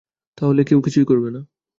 তাহলে, 0.37 0.61
কেউ 0.63 0.79
কি 0.79 0.83
কিছুই 0.85 1.05
করবে 1.05 1.29
না? 1.31 1.41